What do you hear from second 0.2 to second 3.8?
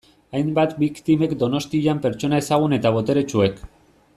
Hainbat biktimek Donostian pertsona ezagun eta boteretsuek.